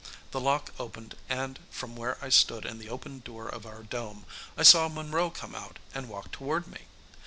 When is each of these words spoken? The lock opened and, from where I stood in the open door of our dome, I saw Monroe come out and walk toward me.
The 0.31 0.39
lock 0.39 0.73
opened 0.79 1.13
and, 1.29 1.59
from 1.69 1.95
where 1.95 2.17
I 2.23 2.29
stood 2.29 2.65
in 2.65 2.79
the 2.79 2.89
open 2.89 3.19
door 3.19 3.47
of 3.47 3.67
our 3.67 3.83
dome, 3.83 4.25
I 4.57 4.63
saw 4.63 4.87
Monroe 4.87 5.29
come 5.29 5.53
out 5.53 5.77
and 5.93 6.09
walk 6.09 6.31
toward 6.31 6.65
me. 6.67 6.85